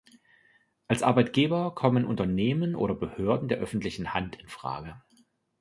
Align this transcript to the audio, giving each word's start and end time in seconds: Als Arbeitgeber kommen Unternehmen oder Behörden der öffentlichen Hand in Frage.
Als 0.87 1.03
Arbeitgeber 1.03 1.75
kommen 1.75 2.05
Unternehmen 2.05 2.73
oder 2.75 2.95
Behörden 2.95 3.47
der 3.49 3.59
öffentlichen 3.59 4.15
Hand 4.15 4.35
in 4.39 4.47
Frage. 4.49 4.99